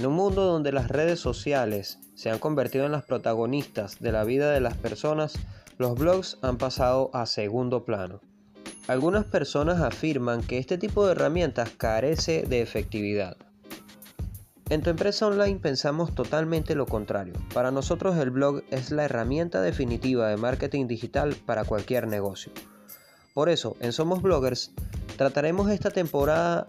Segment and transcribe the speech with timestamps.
[0.00, 4.24] En un mundo donde las redes sociales se han convertido en las protagonistas de la
[4.24, 5.34] vida de las personas,
[5.76, 8.22] los blogs han pasado a segundo plano.
[8.88, 13.36] Algunas personas afirman que este tipo de herramientas carece de efectividad.
[14.70, 17.34] En tu empresa online pensamos totalmente lo contrario.
[17.52, 22.52] Para nosotros el blog es la herramienta definitiva de marketing digital para cualquier negocio.
[23.34, 24.72] Por eso, en Somos Bloggers,
[25.18, 26.64] trataremos esta temporada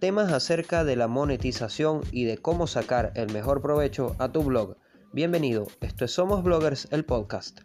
[0.00, 4.76] temas acerca de la monetización y de cómo sacar el mejor provecho a tu blog.
[5.12, 7.60] Bienvenido, esto es Somos Bloggers, el podcast.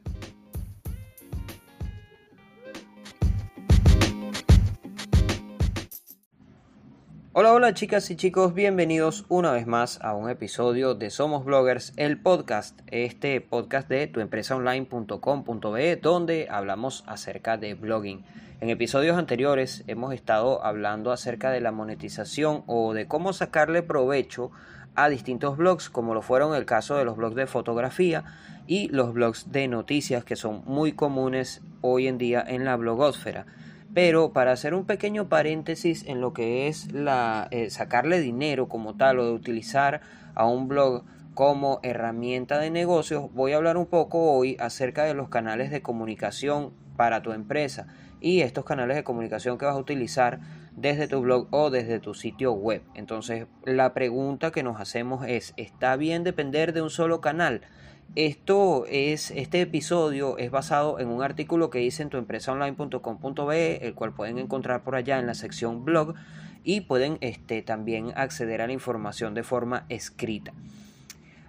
[7.46, 11.94] Hola, hola chicas y chicos, bienvenidos una vez más a un episodio de Somos Bloggers,
[11.96, 18.26] el podcast, este podcast de tuempresaonline.com.be donde hablamos acerca de blogging.
[18.62, 24.50] En episodios anteriores hemos estado hablando acerca de la monetización o de cómo sacarle provecho
[24.96, 28.24] a distintos blogs, como lo fueron el caso de los blogs de fotografía
[28.66, 33.46] y los blogs de noticias que son muy comunes hoy en día en la blogosfera.
[33.96, 38.98] Pero para hacer un pequeño paréntesis en lo que es la, eh, sacarle dinero como
[38.98, 40.02] tal o de utilizar
[40.36, 45.14] a un blog como herramienta de negocios, voy a hablar un poco hoy acerca de
[45.14, 47.88] los canales de comunicación para tu empresa
[48.20, 50.42] y estos canales de comunicación que vas a utilizar
[50.76, 52.82] desde tu blog o desde tu sitio web.
[52.96, 57.62] Entonces, la pregunta que nos hacemos es, ¿está bien depender de un solo canal?
[58.16, 64.14] Esto es, este episodio es basado en un artículo que hice en tuempresaonline.com.be, el cual
[64.14, 66.14] pueden encontrar por allá en la sección blog
[66.64, 70.54] y pueden este, también acceder a la información de forma escrita.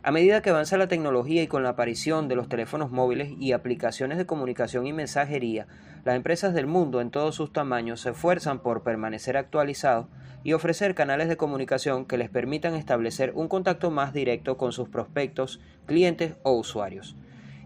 [0.06, 3.50] A medida que avanza la tecnología y con la aparición de los teléfonos móviles y
[3.50, 5.66] aplicaciones de comunicación y mensajería,
[6.04, 10.06] las empresas del mundo en todos sus tamaños se esfuerzan por permanecer actualizados
[10.44, 14.88] y ofrecer canales de comunicación que les permitan establecer un contacto más directo con sus
[14.88, 17.16] prospectos, clientes o usuarios.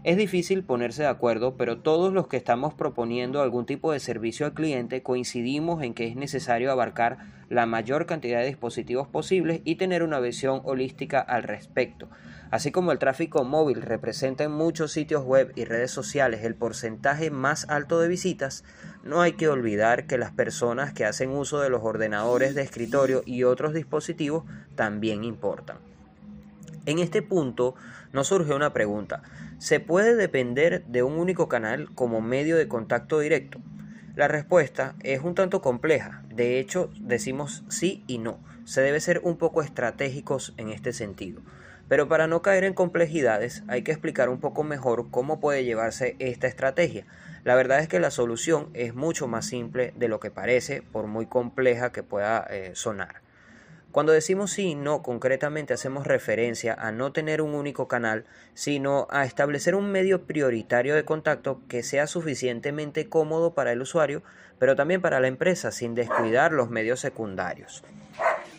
[0.03, 4.47] Es difícil ponerse de acuerdo, pero todos los que estamos proponiendo algún tipo de servicio
[4.47, 7.19] al cliente coincidimos en que es necesario abarcar
[7.49, 12.09] la mayor cantidad de dispositivos posibles y tener una visión holística al respecto.
[12.49, 17.29] Así como el tráfico móvil representa en muchos sitios web y redes sociales el porcentaje
[17.29, 18.63] más alto de visitas,
[19.03, 23.21] no hay que olvidar que las personas que hacen uso de los ordenadores de escritorio
[23.23, 25.90] y otros dispositivos también importan.
[26.85, 27.75] En este punto
[28.11, 29.21] nos surge una pregunta.
[29.59, 33.59] ¿Se puede depender de un único canal como medio de contacto directo?
[34.15, 36.23] La respuesta es un tanto compleja.
[36.33, 38.39] De hecho, decimos sí y no.
[38.65, 41.41] Se debe ser un poco estratégicos en este sentido.
[41.87, 46.15] Pero para no caer en complejidades, hay que explicar un poco mejor cómo puede llevarse
[46.19, 47.05] esta estrategia.
[47.43, 51.07] La verdad es que la solución es mucho más simple de lo que parece, por
[51.07, 53.21] muy compleja que pueda eh, sonar.
[53.91, 59.07] Cuando decimos sí y no, concretamente hacemos referencia a no tener un único canal, sino
[59.09, 64.23] a establecer un medio prioritario de contacto que sea suficientemente cómodo para el usuario,
[64.59, 67.83] pero también para la empresa, sin descuidar los medios secundarios.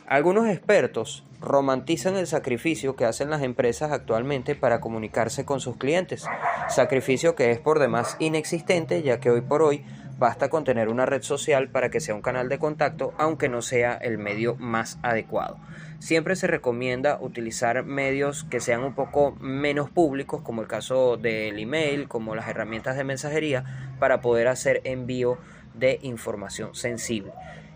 [0.06, 6.26] Algunos expertos romantizan el sacrificio que hacen las empresas actualmente para comunicarse con sus clientes,
[6.68, 9.84] sacrificio que es por demás inexistente ya que hoy por hoy
[10.18, 13.62] Basta con tener una red social para que sea un canal de contacto, aunque no
[13.62, 15.58] sea el medio más adecuado.
[15.98, 21.58] Siempre se recomienda utilizar medios que sean un poco menos públicos, como el caso del
[21.58, 25.38] email, como las herramientas de mensajería, para poder hacer envío
[25.74, 27.32] de información sensible.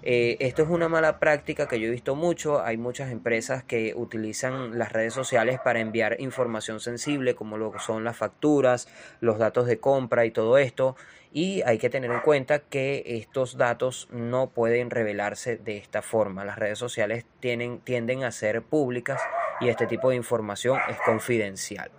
[0.08, 2.62] Eh, esto es una mala práctica que yo he visto mucho.
[2.62, 8.04] Hay muchas empresas que utilizan las redes sociales para enviar información sensible, como lo son
[8.04, 8.86] las facturas,
[9.20, 10.94] los datos de compra y todo esto.
[11.32, 16.44] Y hay que tener en cuenta que estos datos no pueden revelarse de esta forma.
[16.44, 19.20] Las redes sociales tienden a ser públicas
[19.60, 21.90] y este tipo de información es confidencial.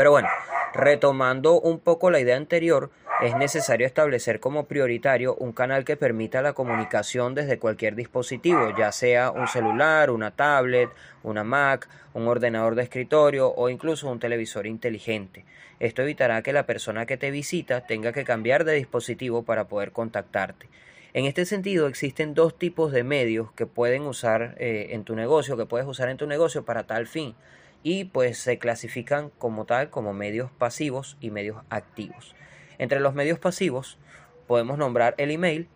[0.00, 0.30] Pero bueno,
[0.72, 2.90] retomando un poco la idea anterior,
[3.20, 8.92] es necesario establecer como prioritario un canal que permita la comunicación desde cualquier dispositivo, ya
[8.92, 10.88] sea un celular, una tablet,
[11.22, 15.44] una Mac, un ordenador de escritorio o incluso un televisor inteligente.
[15.80, 19.92] Esto evitará que la persona que te visita tenga que cambiar de dispositivo para poder
[19.92, 20.70] contactarte.
[21.12, 25.58] En este sentido, existen dos tipos de medios que pueden usar eh, en tu negocio,
[25.58, 27.34] que puedes usar en tu negocio para tal fin,
[27.82, 32.34] y pues se clasifican como tal como medios pasivos y medios activos.
[32.78, 33.98] Entre los medios pasivos
[34.46, 35.68] podemos nombrar el email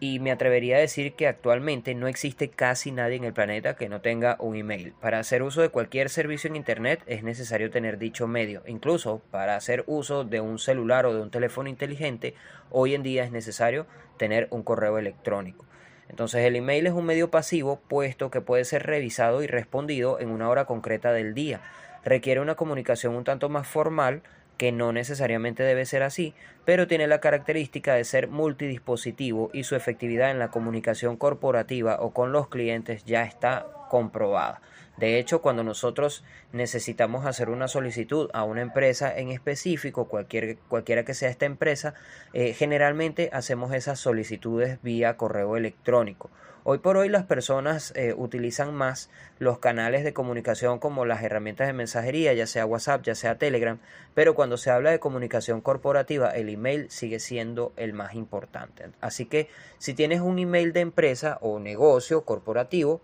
[0.00, 3.88] y me atrevería a decir que actualmente no existe casi nadie en el planeta que
[3.88, 4.92] no tenga un email.
[5.00, 8.62] Para hacer uso de cualquier servicio en Internet es necesario tener dicho medio.
[8.66, 12.34] Incluso para hacer uso de un celular o de un teléfono inteligente,
[12.70, 13.86] hoy en día es necesario
[14.18, 15.64] tener un correo electrónico.
[16.08, 20.30] Entonces el email es un medio pasivo puesto que puede ser revisado y respondido en
[20.30, 21.60] una hora concreta del día.
[22.04, 24.22] Requiere una comunicación un tanto más formal
[24.56, 29.76] que no necesariamente debe ser así, pero tiene la característica de ser multidispositivo y su
[29.76, 34.60] efectividad en la comunicación corporativa o con los clientes ya está comprobada.
[34.96, 41.04] De hecho, cuando nosotros necesitamos hacer una solicitud a una empresa en específico, cualquier, cualquiera
[41.04, 41.94] que sea esta empresa,
[42.32, 46.30] eh, generalmente hacemos esas solicitudes vía correo electrónico.
[46.68, 51.68] Hoy por hoy las personas eh, utilizan más los canales de comunicación como las herramientas
[51.68, 53.78] de mensajería, ya sea WhatsApp, ya sea Telegram,
[54.14, 58.90] pero cuando se habla de comunicación corporativa, el email sigue siendo el más importante.
[59.00, 59.48] Así que
[59.78, 63.00] si tienes un email de empresa o negocio corporativo,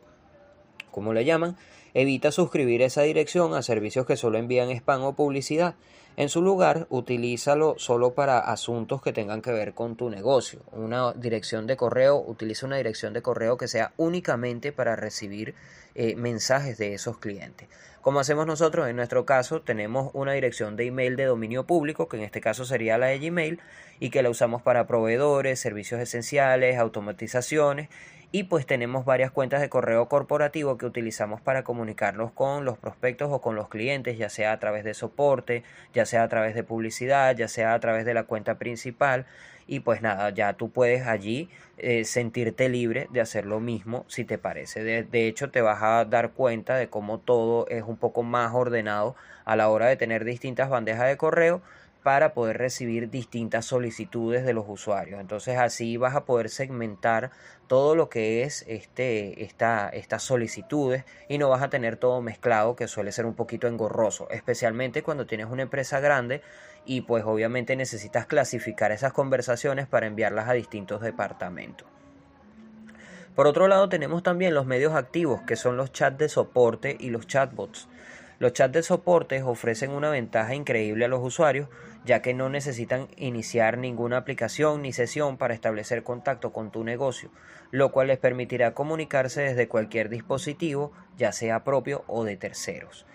[0.93, 1.57] como le llaman,
[1.95, 5.75] Evita suscribir esa dirección a servicios que solo envían spam o publicidad.
[6.17, 10.61] En su lugar, utilízalo solo para asuntos que tengan que ver con tu negocio.
[10.73, 15.55] Una dirección de correo, utiliza una dirección de correo que sea únicamente para recibir
[15.95, 17.69] eh, mensajes de esos clientes.
[18.01, 22.17] Como hacemos nosotros, en nuestro caso, tenemos una dirección de email de dominio público, que
[22.17, 23.61] en este caso sería la de Gmail,
[24.01, 27.89] y que la usamos para proveedores, servicios esenciales, automatizaciones
[28.33, 33.31] y pues tenemos varias cuentas de correo corporativo que utilizamos para comunicarnos con los prospectos
[33.31, 35.63] o con los clientes, ya sea a través de soporte,
[35.93, 39.27] ya sea a través de publicidad, ya sea a través de la cuenta principal
[39.67, 44.25] y pues nada, ya tú puedes allí eh, sentirte libre de hacer lo mismo si
[44.25, 44.83] te parece.
[44.83, 48.55] De, de hecho, te vas a dar cuenta de cómo todo es un poco más
[48.55, 49.15] ordenado
[49.45, 51.61] a la hora de tener distintas bandejas de correo
[52.03, 55.21] para poder recibir distintas solicitudes de los usuarios.
[55.21, 57.31] Entonces así vas a poder segmentar
[57.69, 62.77] todo lo que es este, esta, estas solicitudes y no vas a tener todo mezclado
[62.77, 66.43] que suele ser un poquito engorroso, especialmente cuando tienes una empresa grande
[66.85, 71.87] y pues obviamente necesitas clasificar esas conversaciones para enviarlas a distintos departamentos.
[73.35, 77.09] Por otro lado tenemos también los medios activos que son los chats de soporte y
[77.09, 77.89] los chatbots.
[78.39, 81.69] Los chats de soporte ofrecen una ventaja increíble a los usuarios,
[82.05, 87.31] ya que no necesitan iniciar ninguna aplicación ni sesión para establecer contacto con tu negocio,
[87.71, 93.07] lo cual les permitirá comunicarse desde cualquier dispositivo, ya sea propio o de terceros.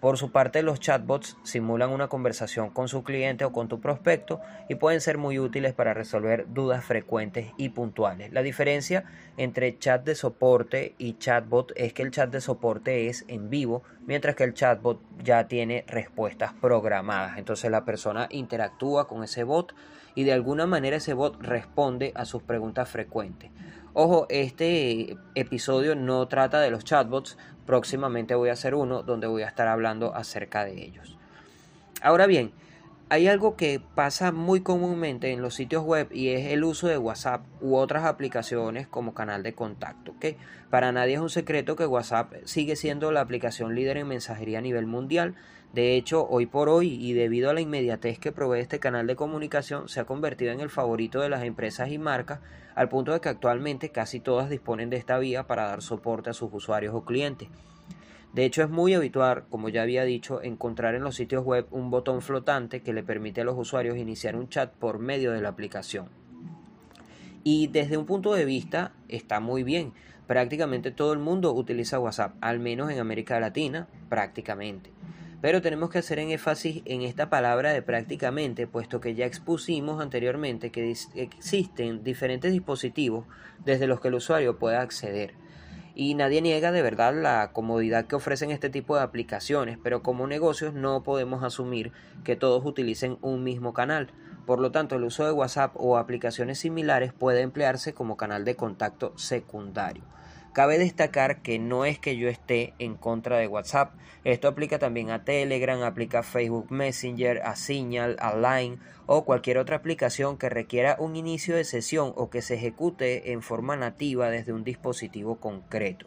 [0.00, 4.40] Por su parte, los chatbots simulan una conversación con su cliente o con tu prospecto
[4.68, 8.30] y pueden ser muy útiles para resolver dudas frecuentes y puntuales.
[8.32, 9.04] La diferencia
[9.38, 13.82] entre chat de soporte y chatbot es que el chat de soporte es en vivo,
[14.06, 17.38] mientras que el chatbot ya tiene respuestas programadas.
[17.38, 19.74] Entonces la persona interactúa con ese bot
[20.14, 23.50] y de alguna manera ese bot responde a sus preguntas frecuentes.
[23.96, 29.42] Ojo, este episodio no trata de los chatbots, próximamente voy a hacer uno donde voy
[29.42, 31.16] a estar hablando acerca de ellos.
[32.02, 32.50] Ahora bien,
[33.10, 36.96] hay algo que pasa muy comúnmente en los sitios web y es el uso de
[36.96, 40.14] WhatsApp u otras aplicaciones como canal de contacto.
[40.70, 44.62] Para nadie es un secreto que WhatsApp sigue siendo la aplicación líder en mensajería a
[44.62, 45.34] nivel mundial.
[45.74, 49.16] De hecho, hoy por hoy y debido a la inmediatez que provee este canal de
[49.16, 52.40] comunicación, se ha convertido en el favorito de las empresas y marcas,
[52.74, 56.32] al punto de que actualmente casi todas disponen de esta vía para dar soporte a
[56.32, 57.48] sus usuarios o clientes.
[58.34, 61.90] De hecho, es muy habitual, como ya había dicho, encontrar en los sitios web un
[61.90, 65.50] botón flotante que le permite a los usuarios iniciar un chat por medio de la
[65.50, 66.08] aplicación.
[67.44, 69.92] Y desde un punto de vista está muy bien.
[70.26, 74.90] Prácticamente todo el mundo utiliza WhatsApp, al menos en América Latina, prácticamente.
[75.40, 80.02] Pero tenemos que hacer en énfasis en esta palabra de prácticamente, puesto que ya expusimos
[80.02, 83.26] anteriormente que existen diferentes dispositivos
[83.64, 85.43] desde los que el usuario puede acceder
[85.94, 90.26] y nadie niega de verdad la comodidad que ofrecen este tipo de aplicaciones, pero como
[90.26, 91.92] negocios no podemos asumir
[92.24, 94.08] que todos utilicen un mismo canal.
[94.46, 98.56] Por lo tanto, el uso de WhatsApp o aplicaciones similares puede emplearse como canal de
[98.56, 100.02] contacto secundario.
[100.54, 103.92] Cabe destacar que no es que yo esté en contra de WhatsApp.
[104.22, 109.58] Esto aplica también a Telegram, aplica a Facebook Messenger, a Signal, a Line o cualquier
[109.58, 114.30] otra aplicación que requiera un inicio de sesión o que se ejecute en forma nativa
[114.30, 116.06] desde un dispositivo concreto.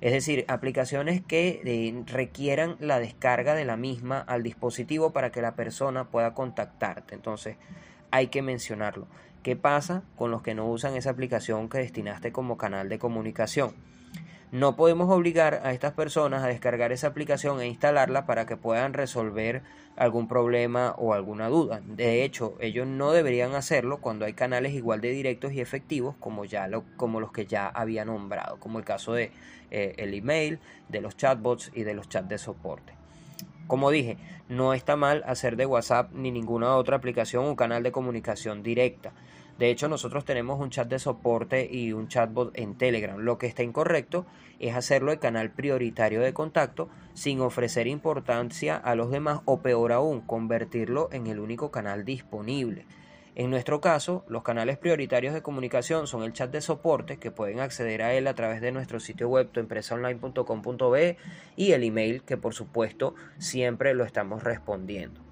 [0.00, 5.42] Es decir, aplicaciones que eh, requieran la descarga de la misma al dispositivo para que
[5.42, 7.14] la persona pueda contactarte.
[7.14, 7.56] Entonces,
[8.10, 9.06] hay que mencionarlo.
[9.42, 13.72] ¿Qué pasa con los que no usan esa aplicación que destinaste como canal de comunicación?
[14.52, 18.92] No podemos obligar a estas personas a descargar esa aplicación e instalarla para que puedan
[18.92, 19.62] resolver
[19.96, 21.80] algún problema o alguna duda.
[21.84, 26.44] De hecho, ellos no deberían hacerlo cuando hay canales igual de directos y efectivos como,
[26.44, 29.32] ya como los que ya había nombrado, como el caso de
[29.72, 33.01] eh, el email, de los chatbots y de los chats de soporte.
[33.72, 34.18] Como dije,
[34.50, 39.14] no está mal hacer de WhatsApp ni ninguna otra aplicación un canal de comunicación directa.
[39.58, 43.16] De hecho, nosotros tenemos un chat de soporte y un chatbot en Telegram.
[43.18, 44.26] Lo que está incorrecto
[44.58, 49.92] es hacerlo el canal prioritario de contacto sin ofrecer importancia a los demás o peor
[49.92, 52.84] aún, convertirlo en el único canal disponible.
[53.34, 57.60] En nuestro caso, los canales prioritarios de comunicación son el chat de soporte, que pueden
[57.60, 61.16] acceder a él a través de nuestro sitio web tuempresaonline.com.be
[61.56, 65.31] y el email, que por supuesto siempre lo estamos respondiendo.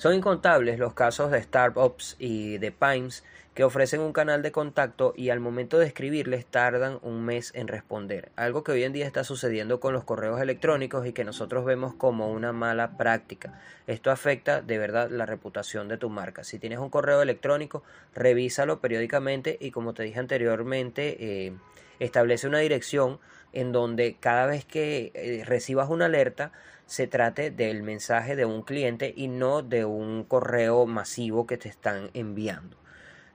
[0.00, 5.12] Son incontables los casos de startups y de Pimes que ofrecen un canal de contacto
[5.14, 9.06] y al momento de escribirles tardan un mes en responder, algo que hoy en día
[9.06, 13.60] está sucediendo con los correos electrónicos y que nosotros vemos como una mala práctica.
[13.86, 16.44] Esto afecta de verdad la reputación de tu marca.
[16.44, 17.82] Si tienes un correo electrónico,
[18.14, 21.52] revísalo periódicamente y como te dije anteriormente, eh,
[21.98, 23.18] establece una dirección
[23.52, 26.52] en donde cada vez que eh, recibas una alerta
[26.90, 31.68] se trate del mensaje de un cliente y no de un correo masivo que te
[31.68, 32.76] están enviando.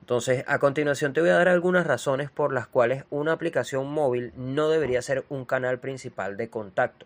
[0.02, 4.34] Entonces, a continuación te voy a dar algunas razones por las cuales una aplicación móvil
[4.36, 7.06] no debería ser un canal principal de contacto.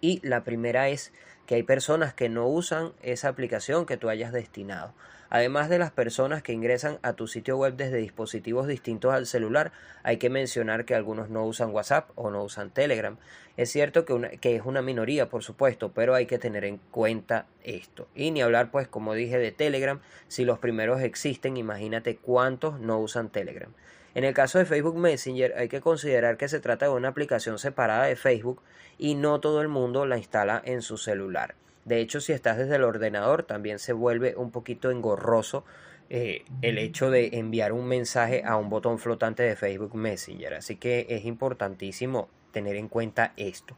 [0.00, 1.12] Y la primera es
[1.46, 4.94] que hay personas que no usan esa aplicación que tú hayas destinado.
[5.30, 9.70] Además de las personas que ingresan a tu sitio web desde dispositivos distintos al celular,
[10.02, 13.16] hay que mencionar que algunos no usan WhatsApp o no usan Telegram.
[13.56, 18.08] Es cierto que, es una minoría, por supuesto, pero hay que tener en cuenta esto.
[18.14, 20.00] Y ni hablar, pues, como dije, de Telegram.
[20.26, 23.72] Si los primeros existen, imagínate cuántos no usan Telegram.
[24.14, 27.58] En el caso de Facebook Messenger hay que considerar que se trata de una aplicación
[27.58, 28.62] separada de Facebook
[28.98, 31.54] y no todo el mundo la instala en su celular.
[31.84, 35.64] De hecho, si estás desde el ordenador, también se vuelve un poquito engorroso
[36.10, 40.54] eh, el hecho de enviar un mensaje a un botón flotante de Facebook Messenger.
[40.54, 43.76] Así que es importantísimo tener en cuenta esto.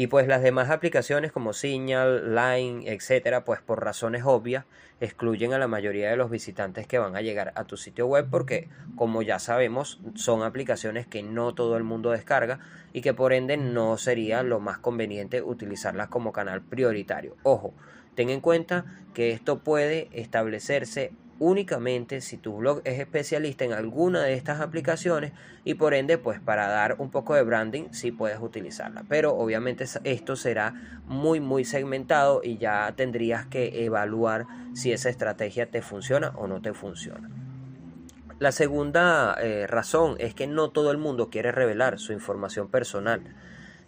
[0.00, 4.64] Y pues las demás aplicaciones como Signal, Line, etcétera, pues por razones obvias
[4.98, 8.26] excluyen a la mayoría de los visitantes que van a llegar a tu sitio web
[8.30, 12.60] porque como ya sabemos son aplicaciones que no todo el mundo descarga
[12.94, 17.36] y que por ende no sería lo más conveniente utilizarlas como canal prioritario.
[17.42, 17.74] Ojo,
[18.14, 24.22] ten en cuenta que esto puede establecerse únicamente si tu blog es especialista en alguna
[24.22, 25.32] de estas aplicaciones
[25.64, 29.04] y por ende pues para dar un poco de branding sí puedes utilizarla.
[29.08, 35.70] Pero obviamente esto será muy muy segmentado y ya tendrías que evaluar si esa estrategia
[35.70, 37.28] te funciona o no te funciona.
[38.38, 43.22] La segunda eh, razón es que no todo el mundo quiere revelar su información personal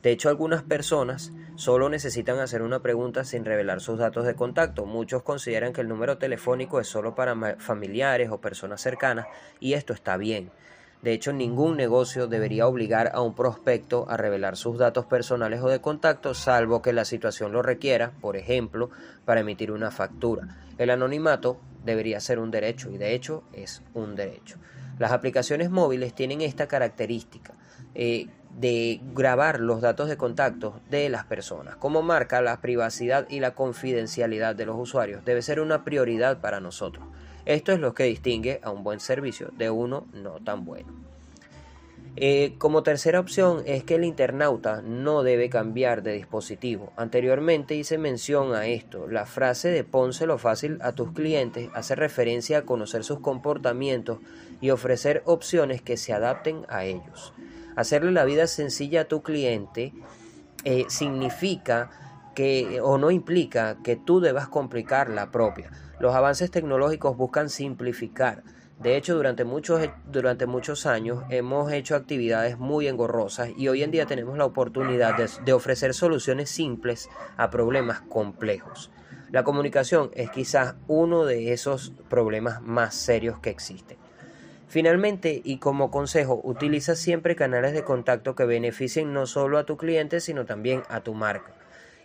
[0.02, 4.84] de hecho, algunas personas solo necesitan hacer una pregunta sin revelar sus datos de contacto.
[4.84, 9.26] Muchos consideran que el número telefónico es solo para familiares o personas cercanas
[9.60, 10.50] y esto está bien.
[11.02, 15.68] De hecho, ningún negocio debería obligar a un prospecto a revelar sus datos personales o
[15.68, 18.90] de contacto, salvo que la situación lo requiera, por ejemplo,
[19.24, 20.58] para emitir una factura.
[20.78, 24.58] El anonimato debería ser un derecho y de hecho es un derecho.
[24.98, 27.54] Las aplicaciones móviles tienen esta característica.
[27.94, 31.76] Eh, de grabar los datos de contacto de las personas.
[31.76, 36.60] Como marca, la privacidad y la confidencialidad de los usuarios debe ser una prioridad para
[36.60, 37.06] nosotros.
[37.44, 40.92] Esto es lo que distingue a un buen servicio de uno no tan bueno.
[42.14, 46.92] Eh, como tercera opción es que el internauta no debe cambiar de dispositivo.
[46.96, 49.08] Anteriormente hice mención a esto.
[49.08, 54.18] La frase de pónselo fácil a tus clientes hace referencia a conocer sus comportamientos
[54.60, 57.32] y ofrecer opciones que se adapten a ellos.
[57.76, 59.92] Hacerle la vida sencilla a tu cliente
[60.64, 61.90] eh, significa
[62.34, 65.70] que o no implica que tú debas complicar la propia.
[66.00, 68.42] Los avances tecnológicos buscan simplificar.
[68.78, 73.90] De hecho, durante muchos, durante muchos años hemos hecho actividades muy engorrosas y hoy en
[73.90, 78.90] día tenemos la oportunidad de ofrecer soluciones simples a problemas complejos.
[79.30, 84.01] La comunicación es quizás uno de esos problemas más serios que existen.
[84.72, 89.76] Finalmente, y como consejo, utiliza siempre canales de contacto que beneficien no solo a tu
[89.76, 91.52] cliente, sino también a tu marca.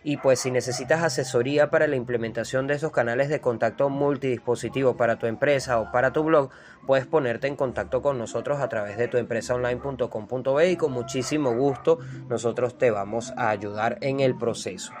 [0.04, 5.18] Y pues si necesitas asesoría para la implementación de esos canales de contacto multidispositivo para
[5.18, 6.50] tu empresa o para tu blog,
[6.86, 12.76] puedes ponerte en contacto con nosotros a través de tuempresaonline.com.be y con muchísimo gusto nosotros
[12.76, 14.92] te vamos a ayudar en el proceso.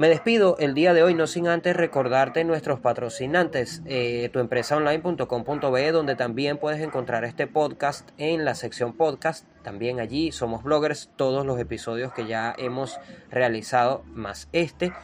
[0.00, 6.16] Me despido el día de hoy, no sin antes recordarte nuestros patrocinantes, eh, tuempresaonline.com.be, donde
[6.16, 9.44] también puedes encontrar este podcast en la sección podcast.
[9.62, 12.98] También allí somos bloggers, todos los episodios que ya hemos
[13.30, 14.94] realizado, más este.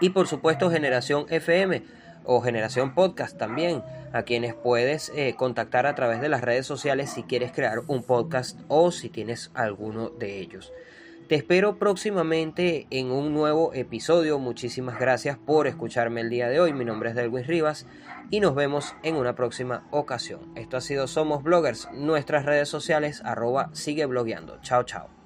[0.00, 1.82] Y por supuesto, Generación FM
[2.22, 7.10] o Generación Podcast también, a quienes puedes eh, contactar a través de las redes sociales
[7.10, 10.72] si quieres crear un podcast o si tienes alguno de ellos.
[11.28, 14.38] Te espero próximamente en un nuevo episodio.
[14.38, 16.72] Muchísimas gracias por escucharme el día de hoy.
[16.72, 17.86] Mi nombre es Delwis Rivas
[18.30, 20.40] y nos vemos en una próxima ocasión.
[20.56, 24.58] Esto ha sido Somos Bloggers, nuestras redes sociales, arroba sigue blogueando.
[24.62, 25.17] Chao, chao.